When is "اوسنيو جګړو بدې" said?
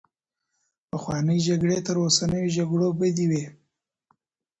2.03-3.25